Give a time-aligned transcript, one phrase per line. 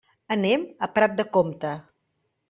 [0.35, 1.75] Anem a Prat de Comte.